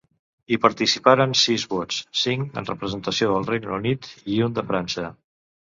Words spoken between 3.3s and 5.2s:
del Regne Unit i un de França.